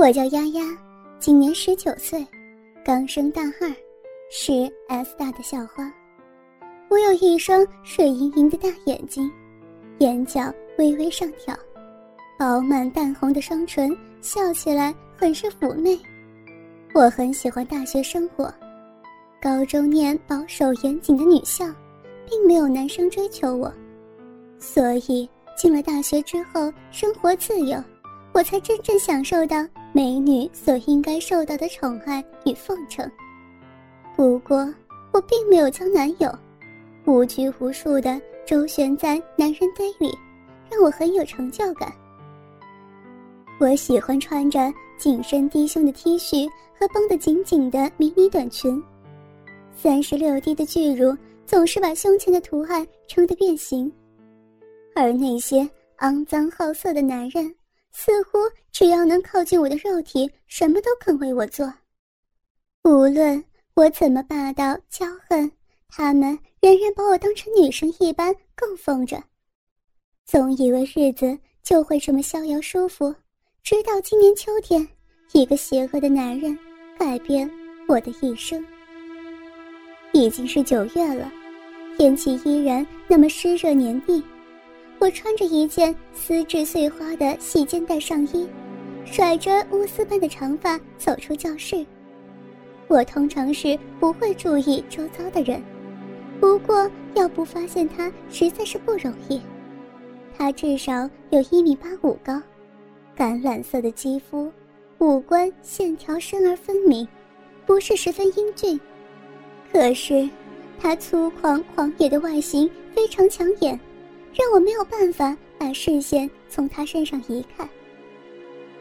[0.00, 0.62] 我叫丫丫，
[1.18, 2.26] 今年十九岁，
[2.82, 3.70] 刚升大二，
[4.30, 4.50] 是
[4.88, 5.92] S 大的校花。
[6.88, 9.30] 我有一双水盈盈的大眼睛，
[9.98, 11.54] 眼角微微上挑，
[12.38, 16.00] 饱满淡红的双唇，笑起来很是妩媚。
[16.94, 18.50] 我很喜欢大学生活，
[19.38, 21.66] 高中念保守严谨的女校，
[22.26, 23.70] 并没有男生追求我，
[24.58, 25.28] 所以
[25.58, 27.78] 进了大学之后，生活自由，
[28.32, 29.58] 我才真正享受到
[29.92, 33.10] 美女所应该受到的宠爱与奉承。
[34.16, 34.56] 不过，
[35.12, 36.32] 我并没有将男友。
[37.06, 40.16] 无拘无束的周旋在男人堆里，
[40.70, 41.92] 让我很有成就感。
[43.58, 48.82] 我喜欢穿着紧身低胸的 T 恤和绷得紧紧的迷你短裙，
[49.74, 51.16] 三十六 D 的巨乳
[51.46, 53.90] 总是把胸前的图案撑得变形，
[54.94, 55.68] 而那些
[55.98, 57.52] 肮脏好色的男人，
[57.92, 58.38] 似乎
[58.70, 61.72] 只要能靠近我的肉体，什么都肯为我做，
[62.84, 65.50] 无论我怎么霸道骄横。
[65.88, 69.20] 他们人人把我当成女神一般供奉着，
[70.24, 73.12] 总以为日子就会这么逍遥舒服。
[73.62, 74.86] 直到今年秋天，
[75.32, 76.56] 一个邪恶的男人
[76.96, 77.50] 改变
[77.88, 78.64] 我的一生。
[80.12, 81.30] 已经是九月了，
[81.98, 84.22] 天气依然那么湿热黏腻。
[85.00, 88.46] 我穿着一件丝质碎花的细肩带上衣，
[89.06, 91.84] 甩着乌丝般的长发走出教室。
[92.86, 95.62] 我通常是不会注意周遭的人。
[96.38, 99.40] 不过，要不发现他实在是不容易。
[100.36, 102.34] 他至少有一米八五高，
[103.16, 104.52] 橄榄色的肌肤，
[104.98, 107.08] 五官线条深而分明，
[107.64, 108.78] 不是十分英俊。
[109.72, 110.28] 可是，
[110.78, 113.78] 他粗犷狂野的外形非常抢眼，
[114.32, 117.68] 让我没有办法把视线从他身上移开。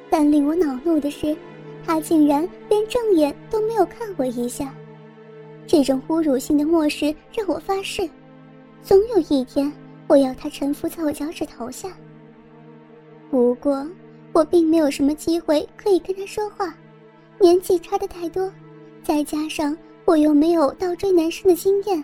[0.10, 1.36] 但令我恼怒的是，
[1.86, 4.74] 他竟然连正眼都没有看我一下。
[5.68, 8.10] 这种侮辱性的漠视让我发誓，
[8.82, 9.72] 总有一天
[10.08, 11.90] 我要他臣服在我脚趾头下。
[13.30, 13.88] 不过，
[14.34, 16.76] 我并没有什么机会可以跟他说话，
[17.40, 18.52] 年纪差的太多，
[19.04, 22.04] 再加上我又没有倒追男生的经验。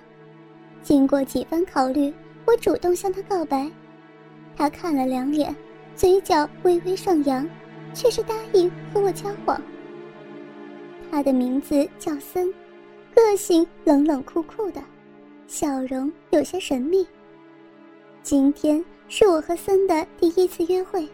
[0.84, 2.14] 经过几番考虑，
[2.46, 3.70] 我主动向他告白。
[4.56, 5.56] 他看了两眼，
[5.96, 7.48] 嘴角微微上扬，
[7.94, 9.62] 却是答应和我交往。
[11.12, 12.54] 他的名字叫森。
[13.14, 14.82] 个性冷冷酷酷的，
[15.48, 17.08] 笑容有些神秘。
[18.22, 21.08] 今天是我和森的第一次约会，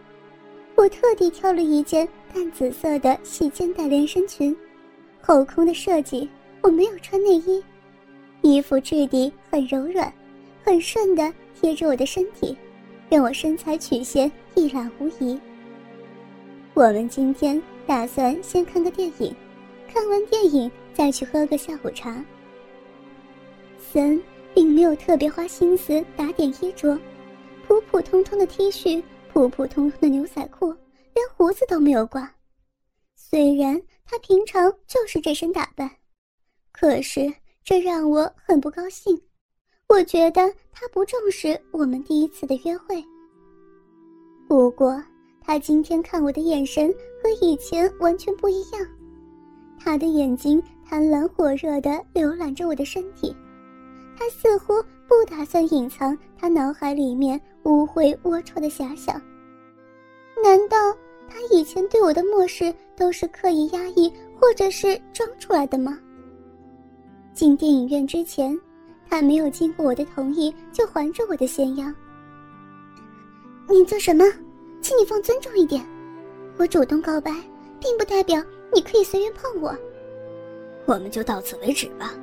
[0.74, 4.56] 我特地挑了一件淡紫色的细肩带连身裙，
[5.20, 6.28] 后空的设计。
[6.60, 7.62] 我没有穿内衣，
[8.40, 10.12] 衣服质地很柔软，
[10.64, 12.56] 很顺的贴着我的身体，
[13.10, 15.38] 让我身材曲线一览无遗。
[16.74, 19.34] 我们今天打算先看个电影。
[19.94, 22.24] 看完电影再去喝个下午茶。
[23.78, 24.18] 森
[24.54, 26.98] 并没有特别花心思打点衣着，
[27.66, 30.68] 普普通通的 T 恤，普普通通的牛仔裤，
[31.12, 32.34] 连胡子都没有刮。
[33.14, 35.90] 虽然他平常就是这身打扮，
[36.72, 37.30] 可是
[37.62, 39.20] 这让我很不高兴。
[39.92, 43.04] 我觉得他不重视我们第一次的约会。
[44.48, 45.02] 不过
[45.38, 46.90] 他今天看我的眼神
[47.22, 48.86] 和以前完全不一样。
[49.78, 53.36] 他的眼睛贪婪火热地浏览着我的身体，
[54.16, 59.20] 他似乎不打算隐藏他脑海里面污秽龌龊的遐想。
[60.42, 60.76] 难道
[61.28, 64.10] 他以前对我的漠视都是刻意压抑，
[64.40, 65.98] 或者是装出来的吗？
[67.34, 68.58] 进电影院之前，
[69.12, 71.94] 还没有经过我的同意就环着我的咸阳。
[73.68, 74.24] 你做什么？
[74.80, 75.84] 请你放尊重一点，
[76.56, 77.30] 我主动告白，
[77.78, 78.42] 并不代表。
[78.72, 79.76] 你可以随便碰我，
[80.86, 82.14] 我们就到此为止吧，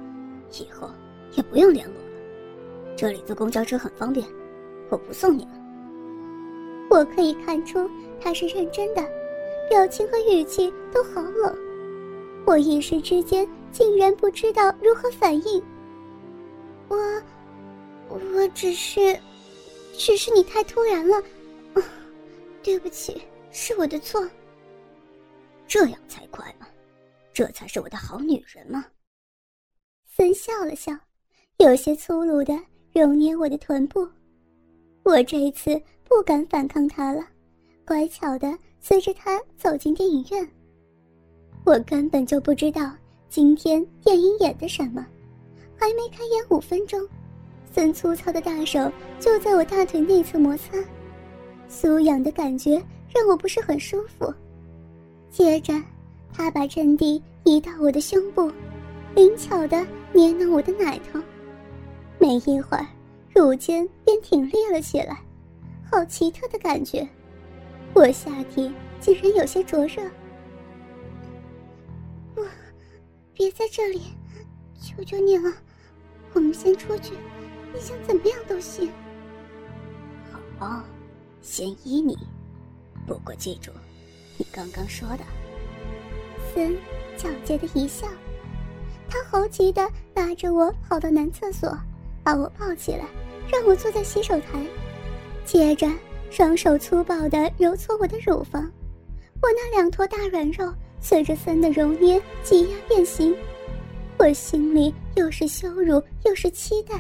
[0.59, 0.89] 以后
[1.33, 2.95] 也不用联络了。
[2.97, 4.25] 这里坐公交车很方便，
[4.89, 5.51] 我不送你了。
[6.89, 7.87] 我可以看出
[8.19, 9.05] 他是认真的，
[9.69, 11.55] 表情和语气都好冷。
[12.47, 15.63] 我一时之间竟然不知道如何反应。
[16.89, 17.23] 我，
[18.09, 19.17] 我只是，
[19.97, 21.23] 只是你太突然了，
[22.61, 23.21] 对不起，
[23.51, 24.27] 是我的错。
[25.67, 26.67] 这样才快吗？
[27.31, 28.85] 这才是我的好女人吗？
[30.03, 30.91] 森笑了笑，
[31.57, 32.53] 有些粗鲁的
[32.91, 34.05] 揉捏我的臀部。
[35.03, 37.25] 我这一次不敢反抗他了，
[37.85, 40.49] 乖巧的随着他走进电影院。
[41.65, 42.91] 我根本就不知道
[43.29, 45.05] 今天电影演的什么，
[45.79, 46.99] 还没开演五分钟，
[47.71, 50.77] 森粗糙的大手就在我大腿内侧摩擦，
[51.69, 52.73] 酥痒的感觉
[53.15, 54.31] 让我不是很舒服。
[55.31, 55.73] 接着，
[56.33, 58.51] 他把阵地移到我的胸部，
[59.15, 61.19] 灵巧的捏弄我的奶头。
[62.19, 62.85] 没一会儿，
[63.33, 65.17] 乳尖便挺立了起来，
[65.89, 67.07] 好奇特的感觉。
[67.93, 70.03] 我下体竟然有些灼热。
[72.35, 72.45] 我，
[73.33, 74.01] 别在这里，
[74.81, 75.53] 求求你了，
[76.33, 77.13] 我们先出去，
[77.73, 78.91] 你想怎么样都行。
[80.57, 80.83] 好，
[81.41, 82.17] 先依你。
[83.07, 83.71] 不过记住，
[84.37, 85.23] 你刚刚说的。
[86.53, 86.75] 森
[87.17, 88.07] 狡黠的一笑，
[89.07, 91.77] 他猴急的拉着我跑到男厕所。
[92.21, 93.05] 把我抱起来，
[93.51, 94.63] 让我坐在洗手台，
[95.45, 95.89] 接着
[96.29, 98.69] 双手粗暴的揉搓我的乳房，
[99.41, 103.35] 我那两坨大软肉随着森的揉捏挤压变形，
[104.19, 106.95] 我心里又是羞辱又是期待。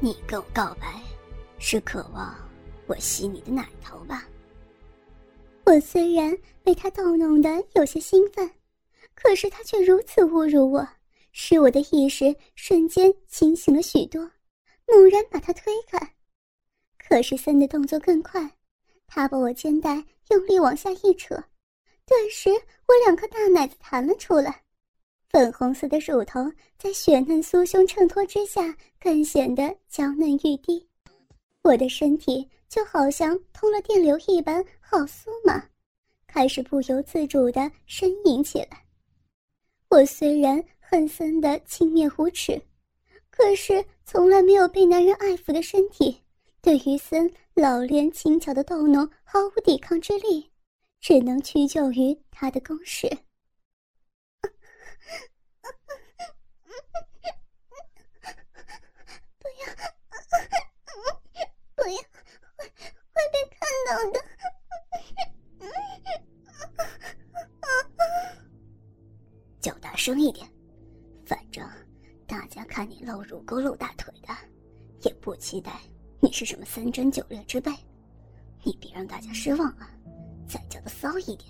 [0.00, 1.00] 你跟我告白，
[1.60, 2.34] 是渴望
[2.86, 4.26] 我吸你的奶头吧？
[5.64, 8.50] 我虽然被他逗弄得有些兴奋，
[9.14, 10.84] 可是他却如此侮辱我，
[11.30, 14.22] 使我的意识瞬间清醒了许多，
[14.88, 16.14] 猛然把他推开。
[16.98, 18.50] 可是森的动作更快，
[19.12, 21.34] 他把我肩带用力往下一扯，
[22.06, 24.62] 顿时我两颗大奶子弹了出来，
[25.28, 26.40] 粉红色的乳头
[26.78, 30.86] 在雪嫩酥胸衬托之下更显得娇嫩欲滴，
[31.62, 32.48] 我的身体。
[32.70, 35.60] 就好像通了电流一般，好酥麻，
[36.28, 38.84] 开始不由自主地呻吟起来。
[39.88, 42.62] 我虽然恨森的轻蔑无耻，
[43.28, 46.16] 可是从来没有被男人爱抚的身体，
[46.62, 47.28] 对于森
[47.60, 50.50] 老练轻巧的豆农毫无抵抗之力，
[50.98, 53.06] 只能屈就于他的攻势。
[59.38, 59.66] 不要，
[61.76, 61.98] 不要！
[63.12, 64.18] 会被看到的，
[69.60, 70.50] 叫大声一点，
[71.26, 71.62] 反正
[72.26, 74.34] 大家看你露乳沟、露大腿的，
[75.02, 75.78] 也不期待
[76.20, 77.70] 你是什么三贞九烈之辈，
[78.62, 79.90] 你别让大家失望啊，
[80.46, 81.46] 再叫的骚一点。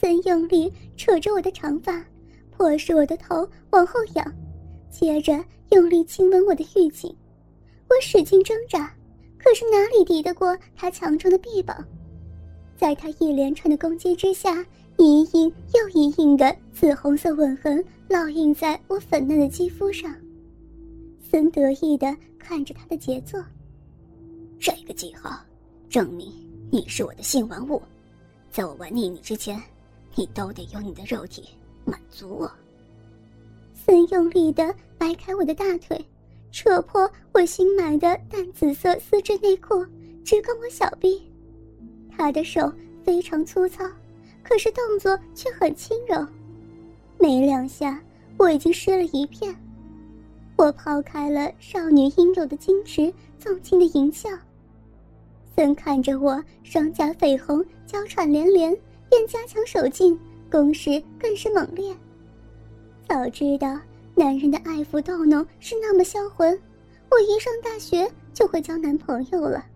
[0.00, 2.04] 森用力扯着我的长发，
[2.50, 4.32] 迫使我的头往后仰，
[4.90, 7.14] 接着用力亲吻我的玉颈，
[7.88, 8.94] 我使劲挣扎。
[9.38, 11.84] 可是哪里敌得过他强壮的臂膀？
[12.76, 14.64] 在他一连串的攻击之下，
[14.98, 20.14] 一印又一印的紫红色吻痕烙印在我粉嫩的肌肤上。
[21.34, 23.44] 森得意的看着他的杰作，
[24.60, 25.36] 这个记号，
[25.90, 26.32] 证明
[26.70, 27.82] 你是我的性玩物，
[28.52, 29.60] 在我玩腻你之前，
[30.14, 31.48] 你都得用你的肉体
[31.84, 32.48] 满足我。
[33.74, 36.00] 森用力的掰开我的大腿。
[36.52, 39.84] 扯破我新买的淡紫色丝质内裤，
[40.24, 41.20] 直攻我小臂。
[42.16, 42.72] 他的手
[43.02, 43.84] 非常粗糙，
[44.44, 46.24] 可是动作却很轻柔。
[47.18, 48.00] 没两下，
[48.38, 49.52] 我已经湿了一片。
[50.56, 54.28] 我抛开了少女应有的矜持，纵情的淫笑。
[55.54, 58.76] 森看着我双颊绯红，娇喘连连，
[59.08, 60.18] 便加强手劲，
[60.50, 61.94] 攻势更是猛烈。
[63.08, 63.78] 早知道。
[64.16, 66.56] 男人的爱抚逗弄是那么销魂，
[67.10, 69.66] 我一上大学就会交男朋友了。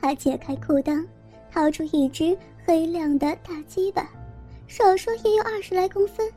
[0.00, 1.06] 他解开裤裆，
[1.52, 4.10] 掏出一只黑亮的大鸡巴，
[4.66, 6.28] 少说也有二十来公分，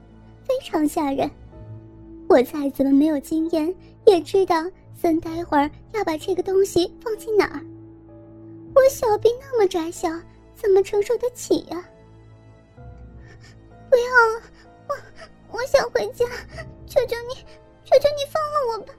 [0.43, 1.27] 非常吓人。
[2.29, 3.73] 我再怎么没有经验，
[4.05, 4.55] 也知道
[4.93, 7.61] 森待会儿要把这个东西放进哪儿。
[8.75, 10.09] 我小臂那么窄小，
[10.55, 11.83] 怎么承受得起呀？
[13.89, 14.03] 不要
[14.35, 14.41] 了，
[14.87, 14.95] 我。
[15.49, 16.25] 我想回家，
[16.85, 17.35] 求求你，
[17.85, 18.93] 求求你放了我吧！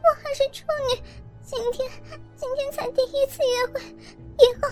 [0.00, 1.02] 我还是处女，
[1.42, 1.90] 今天
[2.36, 3.80] 今天才第一次约会，
[4.38, 4.70] 以后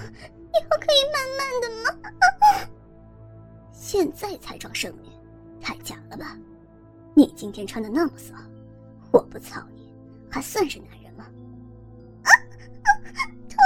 [0.55, 2.69] 以后可以慢慢的吗？
[3.75, 5.06] 现在才装剩女，
[7.37, 8.35] 今天穿的那么骚，
[9.13, 9.93] 我不操你，
[10.31, 11.27] 还算是男人吗？
[12.23, 12.33] 啊啊！
[13.47, 13.57] 痛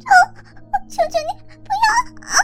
[0.00, 0.10] 痛！
[0.88, 2.26] 求求你不要！
[2.26, 2.34] 啊！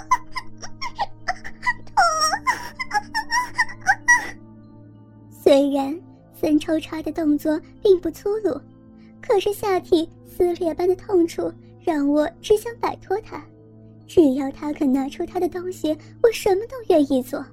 [5.42, 6.00] 虽然
[6.32, 8.60] 森抽插的动作并不粗鲁，
[9.20, 13.42] 可是下体撕裂般的痛楚让我只想摆脱他。
[14.06, 17.44] 只要他肯拿出他的东西，我什么都愿意做。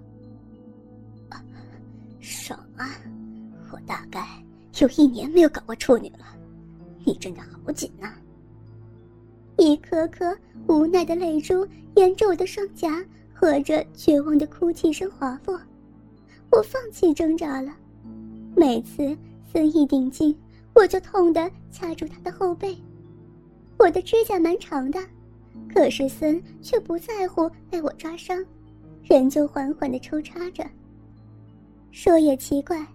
[2.29, 2.87] 爽啊！
[3.71, 4.27] 我大概
[4.79, 6.25] 有一年没有搞过处女了，
[7.03, 8.13] 你真的好紧呐！
[9.57, 15.59] 一颗颗无奈的泪珠沿着我的双颊，和着绝望的哭泣声滑落。
[16.51, 17.75] 我放弃挣扎了。
[18.55, 19.17] 每次
[19.51, 20.35] 森一顶劲，
[20.73, 22.77] 我就痛得掐住他的后背。
[23.77, 24.99] 我的指甲蛮长的，
[25.73, 28.43] 可是森却不在乎被我抓伤，
[29.03, 30.65] 仍旧缓缓地抽插着。
[31.91, 32.85] 说也奇怪，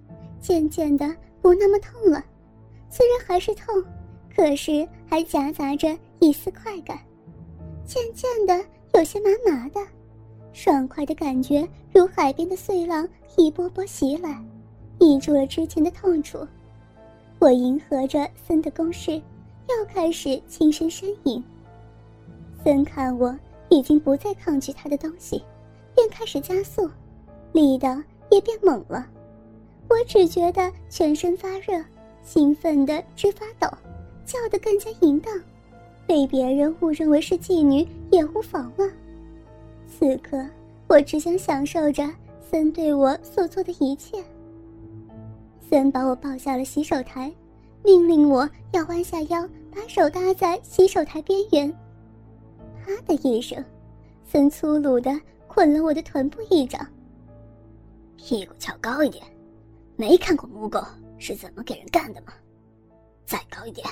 [0.40, 2.24] 渐渐的不那么痛了，
[2.88, 3.66] 虽然还是痛，
[4.34, 6.98] 可是还夹杂着一丝快感。
[7.84, 9.80] 渐渐的有些麻麻的，
[10.52, 14.42] 爽快的感觉如海边的碎浪一波波袭来。
[15.00, 16.46] 抑住了之前的痛楚，
[17.40, 19.16] 我迎合着森的攻势，
[19.68, 21.42] 又开始轻声呻吟。
[22.62, 23.36] 森看我
[23.68, 25.42] 已经不再抗拒他的东西，
[25.94, 26.88] 便开始加速，
[27.52, 29.06] 力道也变猛了。
[29.88, 31.82] 我只觉得全身发热，
[32.22, 33.68] 兴奋的直发抖，
[34.24, 35.32] 叫得更加淫荡，
[36.06, 38.90] 被别人误认为是妓女也无妨了。
[39.86, 40.44] 此刻，
[40.88, 42.10] 我只想享受着
[42.50, 44.22] 森对我所做的一切。
[45.68, 47.32] 森把我抱下了洗手台，
[47.82, 51.70] 命令我要弯下腰，把手搭在洗手台边缘。
[52.84, 53.62] 啪的一声，
[54.24, 56.86] 森粗鲁地捆了我的臀部一掌。
[58.16, 59.24] 屁股翘高一点，
[59.96, 60.80] 没看过母狗
[61.18, 62.32] 是怎么给人干的吗？
[63.26, 63.86] 再高一点。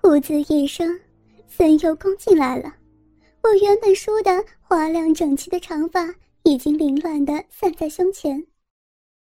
[0.00, 0.98] 噗呲一声，
[1.46, 2.74] 森又攻进来了。
[3.42, 8.46] 我原本梳的花亮整齐的长发已经凌乱地散在胸前。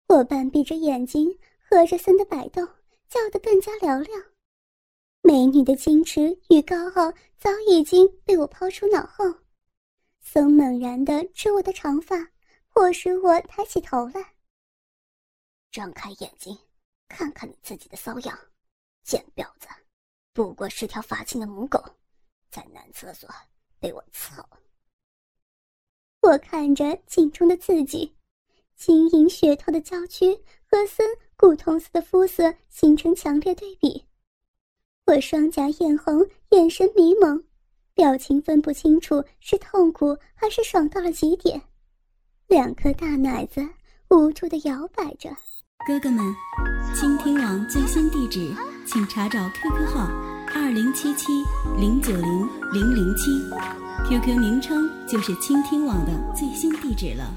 [0.08, 1.36] 我半闭着眼睛，
[1.68, 2.66] 和着森的摆动，
[3.08, 4.22] 叫得更加嘹亮。
[5.22, 9.24] 美女的矜持与高傲早已经被我抛出脑后。
[10.20, 12.16] 森猛然地吃我的长发，
[12.72, 14.34] 迫使我抬起头来。
[15.70, 16.58] 张开眼睛，
[17.08, 18.38] 看看你自己的骚样，
[19.02, 19.68] 贱婊子，
[20.32, 21.82] 不过是条发情的母狗，
[22.50, 23.28] 在男厕所
[23.78, 24.48] 被我操。
[26.22, 28.16] 我看着镜中的自己。
[28.76, 30.34] 晶莹血透的娇躯
[30.64, 34.06] 和森古铜色的肤色形成强烈对比，
[35.04, 37.44] 我双颊艳红，眼神迷蒙，
[37.92, 41.60] 表情分不清楚是痛苦还是爽到了极点，
[42.50, 43.64] 两颗大奶子
[44.08, 45.30] 无助的摇摆着。
[45.86, 46.34] 哥哥们，
[46.92, 48.52] 倾听网最新地址，
[48.84, 50.10] 请查找 QQ 号
[50.52, 51.28] 二零七七
[51.78, 53.30] 零九零零零七
[54.08, 57.32] ，QQ 名称就是倾听网的最新地址了。